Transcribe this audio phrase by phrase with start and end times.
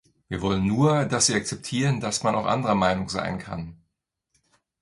[0.29, 3.77] Wir wollen nur, dass sie akzeptieren, dass man auch anderer Meinung sein kann.